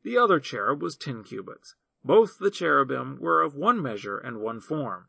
[0.03, 1.77] The other cherub was ten cubits.
[2.05, 5.09] Both the cherubim were of one measure and one form.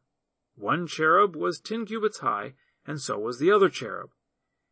[0.55, 4.11] One cherub was ten cubits high, and so was the other cherub.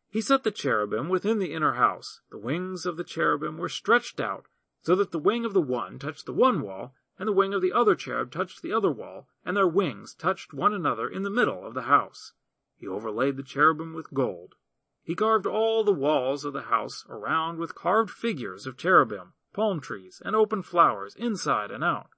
[0.08, 2.20] He set the cherubim within the inner house.
[2.30, 4.46] The wings of the cherubim were stretched out,
[4.82, 7.60] so that the wing of the one touched the one wall, and the wing of
[7.60, 11.30] the other cherub touched the other wall, and their wings touched one another in the
[11.30, 12.32] middle of the house.
[12.76, 14.54] He overlaid the cherubim with gold.
[15.02, 19.80] He carved all the walls of the house around with carved figures of cherubim, palm
[19.80, 22.10] trees, and open flowers inside and out.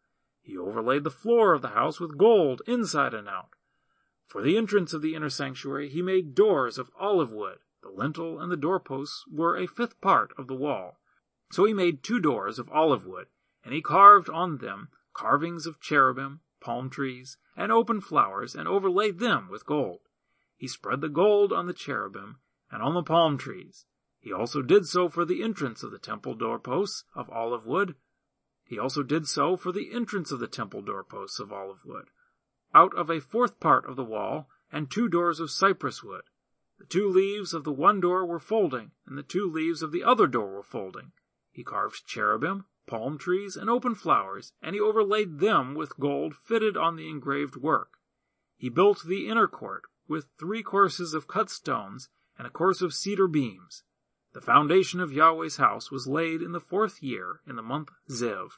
[0.42, 3.50] He overlaid the floor of the house with gold inside and out.
[4.26, 7.58] For the entrance of the inner sanctuary he made doors of olive wood.
[7.82, 10.99] The lintel and the doorposts were a fifth part of the wall.
[11.50, 13.26] So he made two doors of olive wood,
[13.64, 19.18] and he carved on them carvings of cherubim, palm trees, and open flowers, and overlaid
[19.18, 20.00] them with gold.
[20.56, 22.38] He spread the gold on the cherubim
[22.70, 23.86] and on the palm trees.
[24.20, 27.96] He also did so for the entrance of the temple doorposts of olive wood.
[28.62, 32.10] He also did so for the entrance of the temple doorposts of olive wood,
[32.72, 36.22] out of a fourth part of the wall, and two doors of cypress wood.
[36.78, 40.04] The two leaves of the one door were folding, and the two leaves of the
[40.04, 41.12] other door were folding.
[41.50, 46.76] He carved cherubim, palm trees, and open flowers, and he overlaid them with gold fitted
[46.76, 47.98] on the engraved work.
[48.56, 52.94] He built the inner court with three courses of cut stones and a course of
[52.94, 53.84] cedar beams.
[54.32, 58.50] The foundation of Yahweh's house was laid in the fourth year in the month Ziv.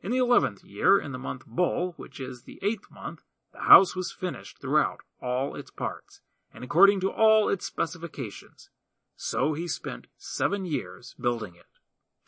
[0.00, 3.96] In the eleventh year in the month Bul, which is the eighth month, the house
[3.96, 6.20] was finished throughout all its parts
[6.52, 8.70] and according to all its specifications.
[9.16, 11.77] So he spent seven years building it.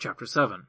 [0.03, 0.67] Chapter 7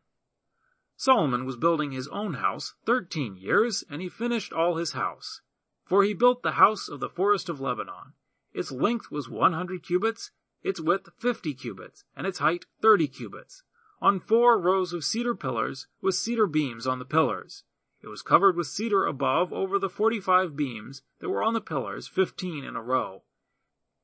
[0.98, 5.39] Solomon was building his own house thirteen years, and he finished all his house.
[5.86, 8.12] For he built the house of the forest of Lebanon.
[8.52, 10.32] Its length was one hundred cubits,
[10.63, 13.63] its width fifty cubits, and its height thirty cubits,
[14.02, 17.63] on four rows of cedar pillars, with cedar beams on the pillars.
[18.02, 22.06] It was covered with cedar above over the forty-five beams that were on the pillars,
[22.06, 23.24] fifteen in a row.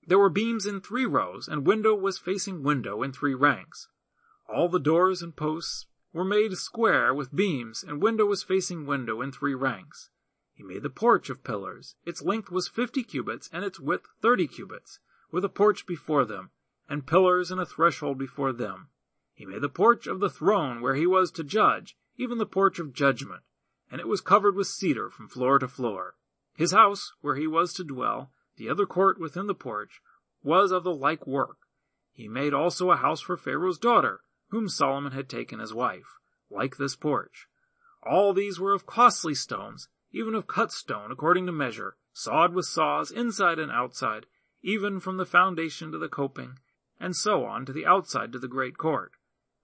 [0.07, 3.89] There were beams in three rows, and window was facing window in three ranks.
[4.49, 9.21] All the doors and posts were made square with beams, and window was facing window
[9.21, 10.09] in three ranks.
[10.53, 11.95] He made the porch of pillars.
[12.05, 14.99] Its length was fifty cubits, and its width thirty cubits,
[15.31, 16.51] with a porch before them,
[16.89, 18.89] and pillars and a threshold before them.
[19.33, 22.79] He made the porch of the throne where he was to judge, even the porch
[22.79, 23.43] of judgment,
[23.91, 26.15] and it was covered with cedar from floor to floor.
[26.55, 30.01] His house, where he was to dwell, the other court within the porch
[30.41, 31.57] was of the like work.
[32.11, 36.17] He made also a house for Pharaoh's daughter, whom Solomon had taken as wife,
[36.49, 37.47] like this porch.
[38.03, 42.65] All these were of costly stones, even of cut stone according to measure, sawed with
[42.65, 44.25] saws inside and outside,
[44.61, 46.59] even from the foundation to the coping,
[46.99, 49.11] and so on to the outside to the great court.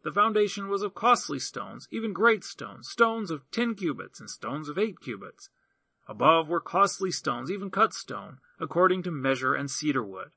[0.03, 4.67] The foundation was of costly stones, even great stones, stones of ten cubits and stones
[4.67, 5.49] of eight cubits.
[6.07, 10.31] Above were costly stones, even cut stone, according to measure and cedar wood.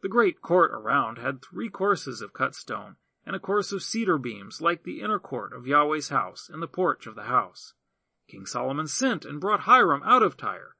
[0.00, 4.18] The great court around had three courses of cut stone, and a course of cedar
[4.18, 7.74] beams like the inner court of Yahweh's house and the porch of the house.
[8.28, 10.76] King Solomon sent and brought Hiram out of Tyre.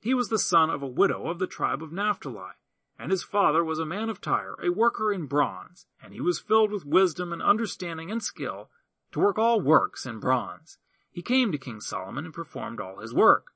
[0.00, 2.52] He was the son of a widow of the tribe of Naphtali,
[2.98, 6.40] and his father was a man of Tyre, a worker in bronze, and he was
[6.40, 8.70] filled with wisdom and understanding and skill
[9.12, 10.78] to work all works in bronze.
[11.10, 13.52] He came to King Solomon and performed all his work.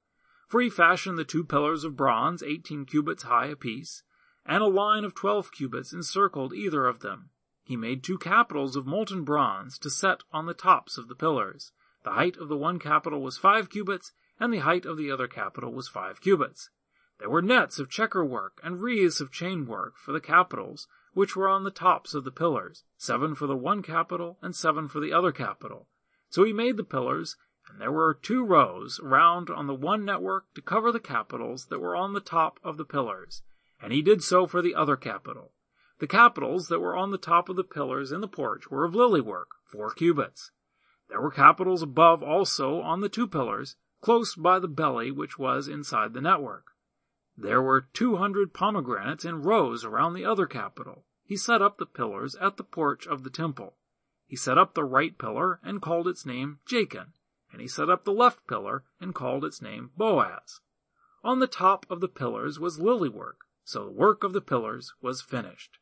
[0.49, 4.03] For he fashioned the two pillars of bronze, eighteen cubits high apiece,
[4.45, 7.31] and a line of twelve cubits encircled either of them.
[7.63, 11.73] He made two capitals of molten bronze to set on the tops of the pillars.
[12.05, 15.29] The height of the one capital was five cubits, and the height of the other
[15.29, 16.71] capital was five cubits.
[17.19, 21.37] There were nets of checker work and wreaths of chain work for the capitals, which
[21.37, 24.99] were on the tops of the pillars, seven for the one capital and seven for
[24.99, 25.89] the other capital.
[26.31, 27.37] So he made the pillars
[27.69, 31.79] and there were two rows round on the one network to cover the capitals that
[31.79, 33.43] were on the top of the pillars,
[33.81, 35.53] and he did so for the other capital.
[35.99, 38.95] The capitals that were on the top of the pillars in the porch were of
[38.95, 40.51] lily work, four cubits.
[41.09, 45.69] There were capitals above also on the two pillars, close by the belly which was
[45.69, 46.73] inside the network.
[47.37, 51.05] There were two hundred pomegranates in rows around the other capital.
[51.25, 53.77] He set up the pillars at the porch of the temple.
[54.27, 57.13] He set up the right pillar and called its name Jachin,
[57.53, 60.61] and he set up the left pillar and called its name Boaz.
[61.23, 64.93] On the top of the pillars was lily work, so the work of the pillars
[65.01, 65.79] was finished.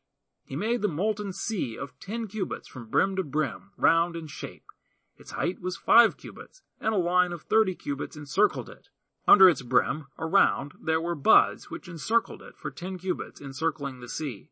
[0.51, 4.65] He made the molten sea of ten cubits from brim to brim, round in shape.
[5.15, 8.89] Its height was five cubits, and a line of thirty cubits encircled it.
[9.25, 14.09] Under its brim, around, there were buds which encircled it for ten cubits, encircling the
[14.09, 14.51] sea.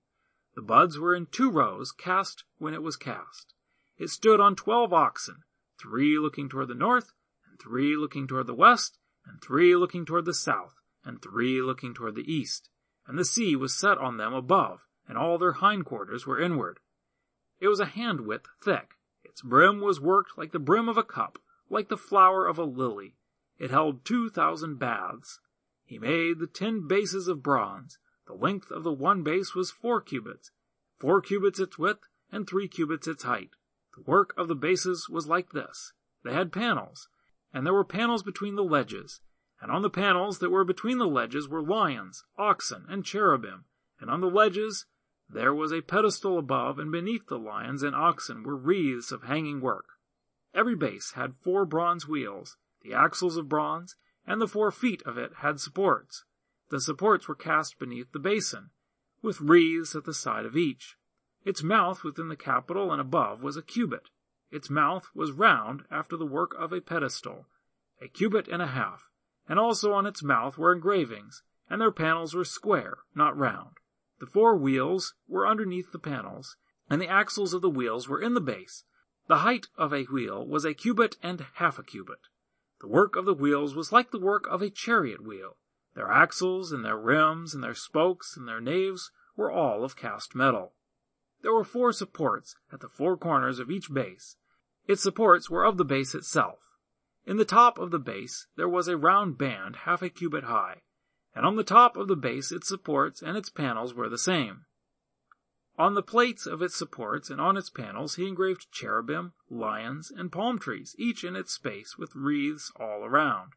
[0.55, 3.53] The buds were in two rows, cast when it was cast.
[3.97, 5.43] It stood on twelve oxen,
[5.77, 7.11] three looking toward the north,
[7.45, 11.93] and three looking toward the west, and three looking toward the south, and three looking
[11.93, 12.69] toward the east.
[13.05, 16.80] and the sea was set on them above, and all their hindquarters were inward.
[17.60, 18.91] It was a hand width thick.
[19.24, 21.39] Its brim was worked like the brim of a cup,
[21.70, 23.16] like the flower of a lily.
[23.57, 25.39] It held two thousand baths.
[25.84, 27.97] He made the ten bases of bronze.
[28.28, 30.51] The length of the one base was four cubits,
[30.99, 33.49] four cubits its width, and three cubits its height.
[33.95, 35.93] The work of the bases was like this.
[36.24, 37.10] They had panels,
[37.51, 39.22] and there were panels between the ledges,
[39.60, 43.66] and on the panels that were between the ledges were lions, oxen, and cherubim,
[43.99, 44.86] and on the ledges
[45.30, 49.61] there was a pedestal above, and beneath the lions and oxen were wreaths of hanging
[49.61, 49.86] work.
[50.53, 55.17] Every base had four bronze wheels, the axles of bronze, and the four feet of
[55.17, 56.25] it had supports.
[56.69, 58.71] The supports were cast beneath the basin,
[59.21, 60.95] with wreaths at the side of each.
[61.43, 64.09] Its mouth within the capital and above was a cubit.
[64.51, 67.47] Its mouth was round after the work of a pedestal,
[68.01, 69.09] a cubit and a half,
[69.47, 73.77] and also on its mouth were engravings, and their panels were square, not round.
[74.20, 76.57] The four wheels were underneath the panels,
[76.89, 78.84] and the axles of the wheels were in the base.
[79.28, 82.28] The height of a wheel was a cubit and half a cubit.
[82.82, 85.57] The work of the wheels was like the work of a chariot wheel.
[85.95, 90.36] Their axles and their rims and their spokes and their naves were all of cast
[90.36, 90.74] metal.
[91.41, 94.36] There were four supports at the four corners of each base.
[94.86, 96.78] Its supports were of the base itself.
[97.26, 100.82] In the top of the base there was a round band half a cubit high,
[101.36, 104.65] and on the top of the base its supports and its panels were the same.
[105.77, 110.32] On the plates of its supports and on its panels he engraved cherubim, lions, and
[110.32, 113.53] palm trees, each in its space with wreaths all around.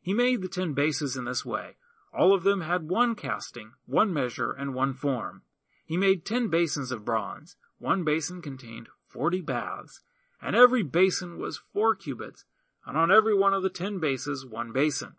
[0.00, 1.76] He made the ten bases in this way.
[2.12, 5.42] All of them had one casting, one measure, and one form.
[5.84, 7.56] He made ten basins of bronze.
[7.78, 10.00] One basin contained forty baths,
[10.42, 12.44] and every basin was four cubits,
[12.84, 15.14] and on every one of the ten bases one basin.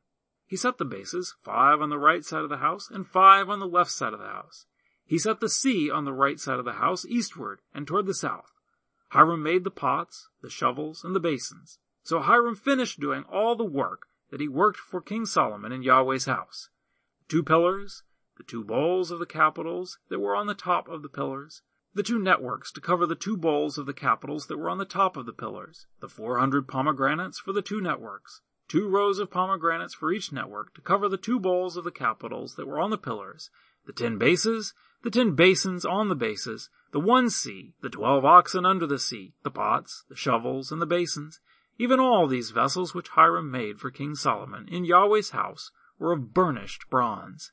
[0.52, 3.62] He set the bases, five on the right side of the house and five on
[3.62, 4.66] the left side of the house.
[5.06, 8.14] He set the sea on the right side of the house eastward and toward the
[8.14, 8.52] south.
[9.12, 11.80] Hiram made the pots, the shovels, and the basins.
[12.04, 16.26] So Hiram finished doing all the work that he worked for King Solomon in Yahweh's
[16.26, 16.68] house.
[17.22, 18.04] The two pillars,
[18.36, 21.62] the two bowls of the capitals that were on the top of the pillars,
[21.94, 24.84] the two networks to cover the two bowls of the capitals that were on the
[24.84, 28.42] top of the pillars, the four hundred pomegranates for the two networks,
[28.72, 32.56] two rows of pomegranates for each network to cover the two bowls of the capitals
[32.56, 33.50] that were on the pillars,
[33.86, 38.66] the ten bases, the ten basins on the bases, the one sea, the twelve oxen
[38.66, 41.42] under the sea, the pots, the shovels, and the basins,
[41.78, 46.34] even all these vessels which Hiram made for King Solomon in Yahweh's house were of
[46.34, 47.52] burnished bronze.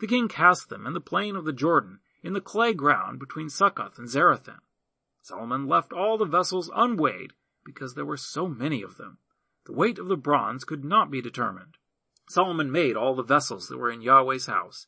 [0.00, 3.50] The king cast them in the plain of the Jordan, in the clay ground between
[3.50, 4.60] Succoth and Zarethan.
[5.20, 7.34] Solomon left all the vessels unweighed,
[7.66, 9.18] because there were so many of them.
[9.66, 11.78] The weight of the bronze could not be determined.
[12.28, 14.86] Solomon made all the vessels that were in Yahweh's house,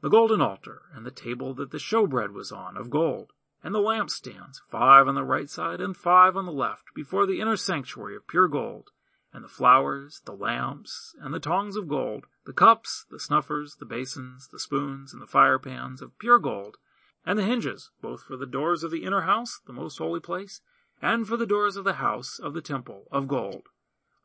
[0.00, 3.32] the golden altar, and the table that the showbread was on, of gold,
[3.62, 7.40] and the lampstands, five on the right side and five on the left, before the
[7.40, 8.90] inner sanctuary of pure gold,
[9.32, 13.86] and the flowers, the lamps, and the tongs of gold, the cups, the snuffers, the
[13.86, 16.76] basins, the spoons, and the fire pans of pure gold,
[17.24, 20.60] and the hinges, both for the doors of the inner house, the most holy place,
[21.00, 23.68] and for the doors of the house of the temple of gold.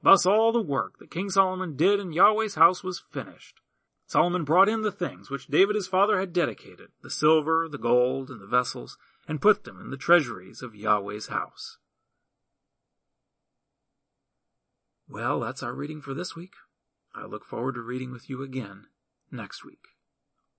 [0.02, 3.60] Thus all the work that King Solomon did in Yahweh's house was finished.
[4.06, 8.30] Solomon brought in the things which David his father had dedicated, the silver, the gold,
[8.30, 8.98] and the vessels,
[9.28, 11.78] and put them in the treasuries of Yahweh's house.
[15.08, 16.54] Well, that's our reading for this week.
[17.14, 18.86] I look forward to reading with you again
[19.32, 19.86] next week.